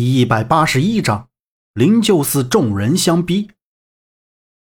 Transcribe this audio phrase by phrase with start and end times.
[0.00, 1.28] 一百八十一章，
[1.74, 3.50] 灵鹫寺众人相逼。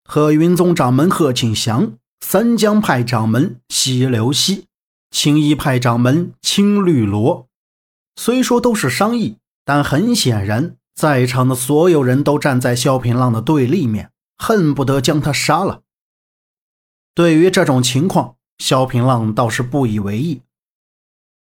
[0.04, 4.66] 贺云宗掌门贺庆祥，三江派掌门西流西，
[5.10, 7.46] 青衣派掌门青绿萝。
[8.16, 15.82] 虽说都是商议，但很显然，在场的所有人都站在萧平浪的对立面，恨不得将他杀了。
[17.14, 20.42] 对于这种情况，萧平浪倒是不以为意。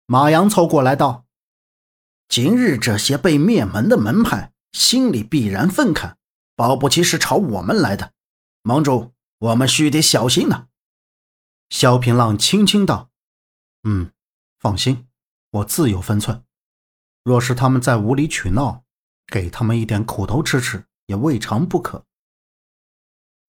[0.05, 1.25] 马阳凑过来道。
[2.31, 6.15] 今日这些被灭门的门派心里必然愤慨，
[6.55, 8.13] 保不齐是朝我们来的。
[8.61, 10.69] 盟主，我们须得小心呢。
[11.69, 13.09] 萧平浪轻轻道
[13.83, 14.13] ：“嗯，
[14.59, 15.07] 放心，
[15.49, 16.45] 我自有分寸。
[17.25, 18.85] 若是他们在无理取闹，
[19.27, 22.05] 给他们一点苦头吃吃也未尝不可。”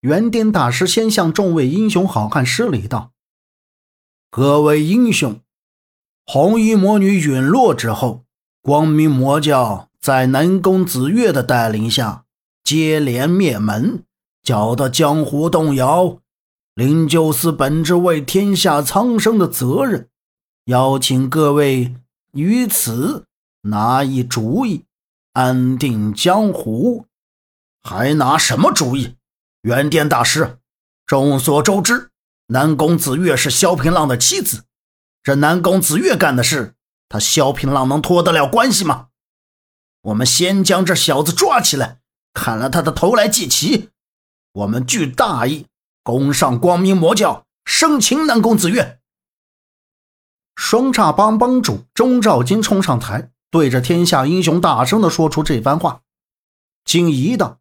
[0.01, 3.13] 元颠大师先向众位英雄好汉施礼道
[4.29, 5.39] ：“各位英雄，
[6.25, 8.25] 红衣魔女陨落之后。”
[8.63, 12.23] 光明魔教在南宫子月的带领下
[12.63, 14.05] 接连灭门，
[14.41, 16.19] 搅得江湖动摇。
[16.73, 20.07] 灵鹫寺本着为天下苍生的责任，
[20.67, 21.93] 邀请各位
[22.31, 23.25] 于此
[23.63, 24.85] 拿一主意，
[25.33, 27.05] 安定江湖。
[27.81, 29.17] 还拿什么主意？
[29.63, 30.59] 元殿大师，
[31.05, 32.11] 众所周知，
[32.47, 34.63] 南宫子月是萧平浪的妻子，
[35.21, 36.75] 这南宫子月干的事。
[37.13, 39.09] 他萧平浪能脱得了关系吗？
[40.01, 41.99] 我们先将这小子抓起来，
[42.33, 43.91] 砍了他的头来祭旗。
[44.53, 45.67] 我们具大义，
[46.01, 48.99] 攻上光明魔教，生擒南宫子月。
[50.55, 56.01] 双煞帮帮主钟兆金冲上台，对着天下英雄大声的说出这番话。
[56.83, 57.59] 金怡道：“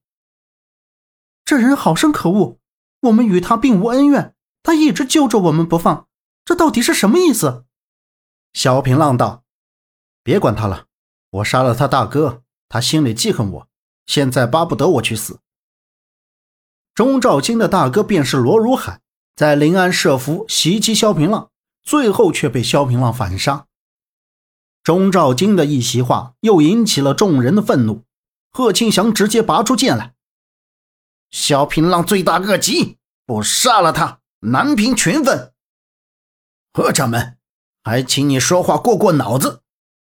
[1.44, 2.56] 这人好生可恶，
[3.00, 6.08] 我们与他并无恩怨，他一直揪着我们不放，
[6.42, 7.66] 这到底是什么意思？”
[8.54, 9.41] 萧平浪道。
[10.22, 10.86] 别管他了，
[11.30, 13.68] 我杀了他大哥，他心里记恨我，
[14.06, 15.40] 现在巴不得我去死。
[16.94, 19.00] 钟兆金的大哥便是罗如海，
[19.34, 21.50] 在临安设伏袭击萧平浪，
[21.82, 23.66] 最后却被萧平浪反杀。
[24.84, 28.04] 钟兆金的一席话又引起了众人的愤怒，
[28.50, 30.14] 贺庆祥直接拔出剑来
[31.30, 35.52] ：“萧平浪罪大恶极，不杀了他，难平群愤。”
[36.74, 37.38] 贺掌门，
[37.82, 39.61] 还请你说话过过脑子。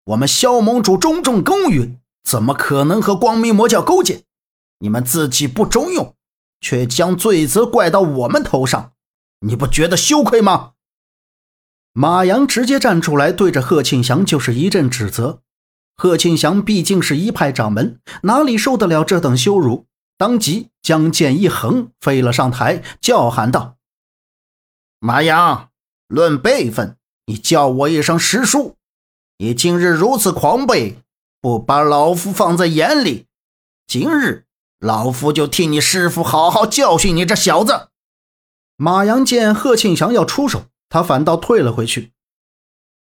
[0.05, 4.25] 我们萧盟主种种公允，怎么可能和光明魔教勾结？
[4.81, 6.17] 你们自己不中用，
[6.61, 8.95] 却将罪责怪到我们头上，
[9.47, 10.73] 你不觉得羞愧吗？
[11.93, 15.43] 马阳直接站出来，对着贺庆祥就是一阵指责。
[15.95, 19.87] 贺庆祥毕竟是一派掌门，哪里受得了这等羞辱？
[20.19, 23.77] 当即将剑一横，飞了上台，叫喊道
[24.99, 25.71] ：“马阳，
[26.09, 26.97] 论辈分，
[27.27, 28.77] 你叫我一声师叔。”
[29.43, 30.99] 你今日如此狂悖，
[31.41, 33.27] 不把老夫放在眼里，
[33.89, 34.47] 今日
[34.79, 37.89] 老夫就替你师傅好好教训你这小子。
[38.77, 42.13] 马阳见贺庆祥要出手，他反倒退了回去。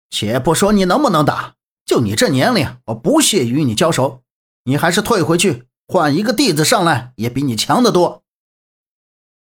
[0.09, 4.23] 且不说你能不能打，就你这年龄，我不屑与你交手。
[4.63, 8.23] 你还是退回去，换一个弟子上来，也比你强得多。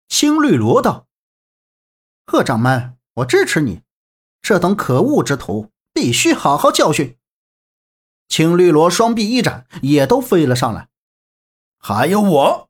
[0.07, 1.07] 青绿萝道
[2.31, 3.81] ：“贺掌门，我支持你，
[4.43, 7.17] 这等可恶之徒。”必须好好教训！
[8.29, 10.89] 青绿萝双臂一展，也都飞了上来。
[11.79, 12.69] 还有我，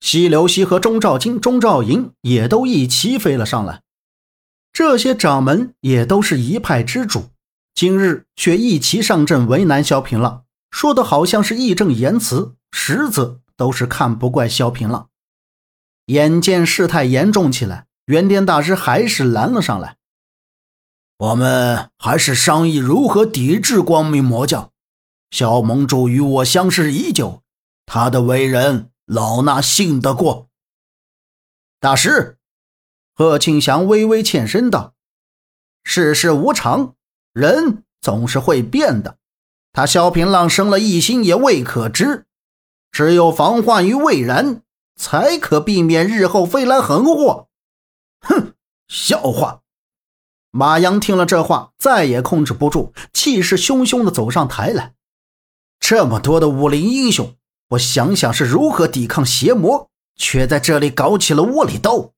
[0.00, 3.82] 西流西和钟兆金、钟兆银也都一齐飞了上来。
[4.72, 7.30] 这些掌门也都是一派之主，
[7.72, 15.08] 今日却一齐上阵为难萧平浪，说的好像是义正言辞，实则都是看不惯萧平浪。
[16.06, 19.98] 眼见事态严重起来，元天大师还是拦了上来。
[21.16, 24.72] 我们还是商议如何抵制光明魔教。
[25.30, 27.42] 萧盟主与我相识已久，
[27.86, 30.48] 他的为人老衲信得过。
[31.80, 32.38] 大师，
[33.14, 34.94] 贺庆祥微微欠身道
[35.84, 36.94] ：“世事无常，
[37.32, 39.18] 人总是会变的。
[39.72, 42.26] 他萧平浪生了异心也未可知，
[42.90, 44.62] 只有防患于未然，
[44.96, 47.48] 才可避免日后飞来横祸。”
[48.22, 48.54] 哼，
[48.88, 49.63] 笑话。
[50.56, 54.94] 马阳听了这话，再也控制不住，气势汹汹地走上台来。
[55.80, 57.34] 这么多的武林英雄，
[57.70, 62.14] 我想想是如何抵抗邪魔，却在这里搞起了窝里斗。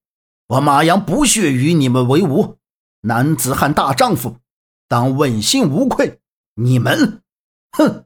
[0.49, 2.57] 我马阳不屑与你们为伍，
[3.01, 4.37] 男子汉大丈夫，
[4.87, 6.19] 当问心无愧。
[6.53, 7.23] 你们，
[7.71, 8.05] 哼！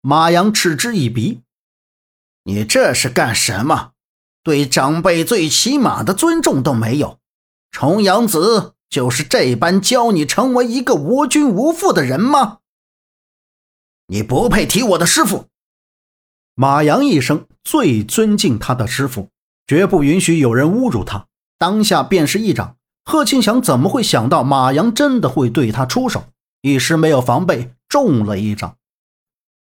[0.00, 1.42] 马阳嗤之以鼻
[2.42, 3.92] ：“你这是干什么？
[4.42, 7.20] 对长辈最起码的尊重都没有，
[7.70, 12.58] 重阳子。”就是这般教你成为一个无君无父的人吗？
[14.08, 15.46] 你不配提我的师傅。
[16.54, 19.30] 马阳一生最尊敬他的师傅，
[19.66, 21.26] 绝不允许有人侮辱他。
[21.56, 22.76] 当下便是一掌。
[23.02, 26.24] 贺庆祥怎么会想到马阳真的会对他出手？
[26.60, 28.76] 一时没有防备，中了一掌。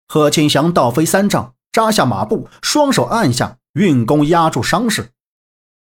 [0.08, 5.10] 贺庆祥倒飞三丈，扎下马步，双手按下，运功压住伤势。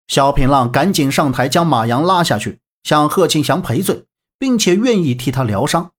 [0.07, 4.07] 萧平浪赶紧上台将马阳拉下去，向贺庆祥赔罪，
[4.39, 5.93] 并且愿意替他疗伤。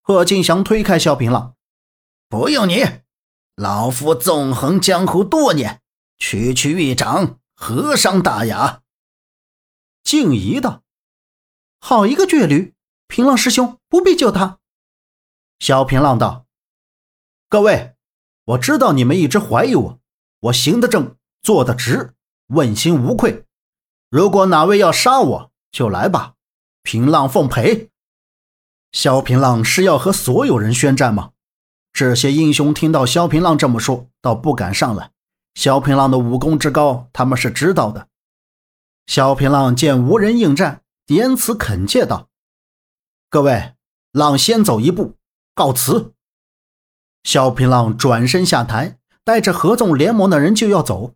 [0.00, 1.56] 贺庆祥推开萧平浪
[2.30, 2.84] ：“不用你，
[3.56, 5.82] 老夫纵横江湖多年，
[6.18, 8.82] 区区一掌，何伤大雅？”
[10.04, 10.84] 静怡道
[11.82, 12.74] ：“好一个倔驴！
[13.08, 14.60] 平浪师兄不必救他。”
[15.58, 16.46] 萧平浪道
[17.50, 17.96] ：“各位，
[18.44, 20.00] 我知道你们一直怀疑我，
[20.42, 22.14] 我行得正，坐得直。”
[22.54, 23.46] 问心无愧，
[24.08, 26.34] 如果哪位要杀我，就来吧。
[26.84, 27.90] 平浪奉陪。
[28.92, 31.32] 萧平浪是要和所有人宣战吗？
[31.92, 35.10] 这些英雄听到萧平浪这么说，倒不敢上来。
[35.54, 38.08] 萧平浪的武功之高，他们是知道的。
[39.06, 42.28] 萧平浪见无人应战，言辞恳切道
[43.28, 43.74] ：“各位，
[44.12, 45.16] 浪先走一步，
[45.54, 46.14] 告辞。”
[47.24, 51.14] 萧平浪转身下台，带着合纵联盟的人就要走。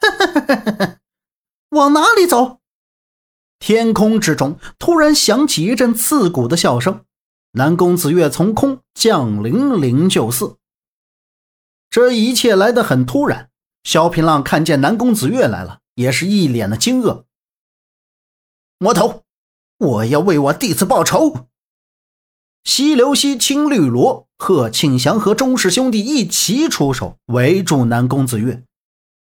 [1.70, 2.60] 往哪里走？
[3.58, 7.04] 天空之中突然响起一阵刺骨的笑声。
[7.52, 10.58] 南宫子月从空降临灵鹫寺，
[11.88, 13.48] 这一切来得很突然。
[13.82, 17.24] 萧平浪看见南宫子月来了，也是一脸的惊愕。
[18.78, 19.22] 魔头，
[19.78, 21.46] 我要为我弟子报仇！
[22.64, 28.64] 西流西、青绿萝、贺庆祥和钟氏兄弟一齐出手，围住南宫子月。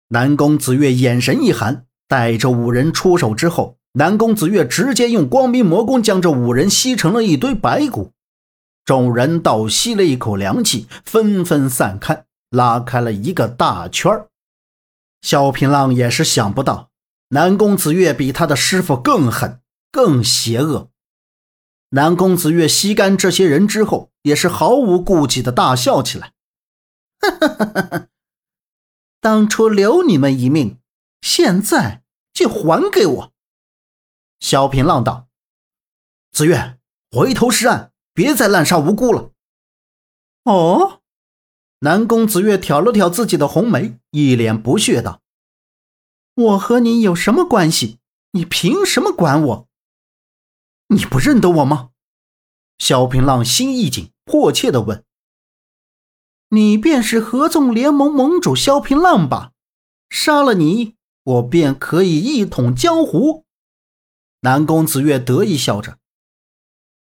[0.07, 8.11] 南宫子月眼神一寒，带着五人出手之后，南宫子月直接用光明魔功将这五人吸成了一堆白骨。
[8.85, 14.29] 众人倒吸了一口凉气，纷纷散开，拉开了一个大圈儿。
[15.21, 16.89] 萧平浪也是想不到，
[17.29, 19.59] 南宫子月比他的师傅更狠、
[19.91, 20.89] 更邪恶。
[21.89, 26.33] 南宫子月吸干这些人之后，也是毫无顾忌的大笑起来，
[27.19, 28.07] 哈哈哈哈哈。
[29.19, 30.77] 当初留你们一命，
[31.21, 33.33] 现在就还给我。”
[34.39, 35.27] 萧平浪道。
[36.31, 36.77] “子月，
[37.11, 39.31] 回头是岸，别再滥杀无辜了。”
[40.43, 41.01] 哦，
[41.79, 45.21] 南宫子月挑了挑自己的红眉，一脸不屑道
[46.35, 47.99] ：“我和你有什么关系？
[48.31, 49.67] 你凭什么管我？
[50.89, 51.89] 你不认得我吗？”
[52.77, 55.03] 萧平浪心一紧，迫切的问。
[56.49, 59.51] 你便是合纵联盟盟主萧平浪吧？
[60.09, 63.46] 杀了你，我便可以一统江湖。
[64.47, 65.97] 南宫子月得意笑着：“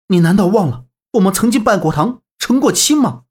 [0.06, 3.24] 你难道忘了我们曾经拜过堂、成过亲吗？”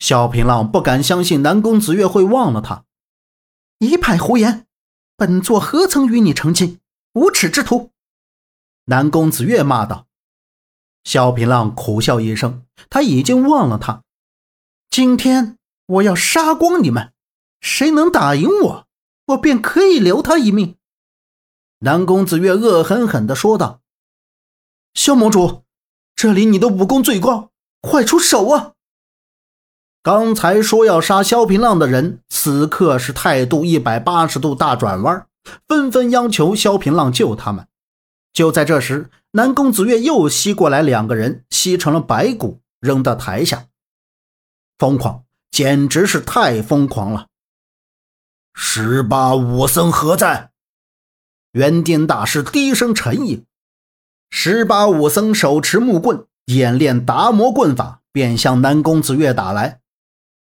[0.00, 2.86] 萧平浪不敢相信南宫子月会忘了他，
[3.80, 4.66] 一派胡言！
[5.14, 6.80] 本座何曾与你成亲？
[7.12, 7.90] 无耻之徒！
[8.86, 10.06] 南宫子月骂道。
[11.04, 14.04] 萧平浪苦笑一声，他已经忘了他。
[14.88, 17.12] 今天我要杀光你们，
[17.60, 18.86] 谁能打赢我，
[19.26, 20.78] 我便可以留他一命。”
[21.86, 23.80] 南宫子月恶狠狠地说道。
[24.92, 25.62] “萧盟主，
[26.16, 28.72] 这里你的武功最高，快出手啊！”
[30.02, 35.28] 刚才说要杀萧平浪的人，此刻是态度一百八十度大转弯，
[35.68, 37.68] 纷纷央求萧平浪救他们。
[38.32, 43.68] 就在这时，南宫子月又吸过来两个人，吸成了白骨，扔到台下。
[44.76, 45.22] 疯狂，
[45.52, 47.28] 简直是太疯狂了！
[48.54, 50.50] 十八武僧何在？
[51.56, 53.42] 元颠大师低声沉吟。
[54.28, 59.80] 十八武僧手持木棍，演练达摩棍法，便向南宫子月打来。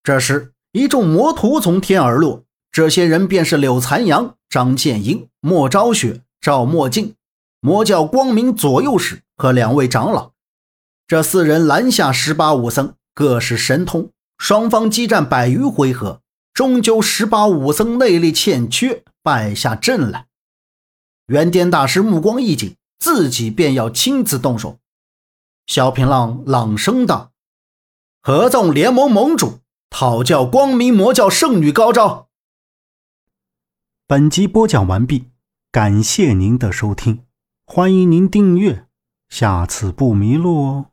[0.02, 7.14] 这时，一众魔徒从天而落，这些人便是柳残阳、张剑英、莫昭雪、赵墨镜、
[7.60, 10.32] 魔教光明左右使和两位长老。
[11.06, 14.10] 这四人拦下十八武僧，各是神通。
[14.40, 16.22] 双方激战百余回合，
[16.52, 20.26] 终究十八武僧内力欠缺，败下阵来。
[21.28, 24.80] 元颠大师目光一紧，自己便要亲自动手。
[25.66, 27.32] 萧平浪朗声道
[28.22, 32.30] ：“合纵联盟盟主讨教光明魔教圣女高招。”
[34.06, 35.32] 本集播讲完毕，
[35.72, 37.24] 感谢您的收听，
[37.66, 38.86] 欢迎您订阅，
[39.28, 40.86] 下次不迷路哦。